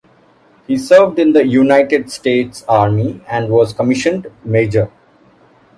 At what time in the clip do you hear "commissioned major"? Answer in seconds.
3.71-4.89